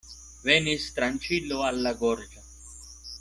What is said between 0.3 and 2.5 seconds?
Venis tranĉilo al la gorĝo.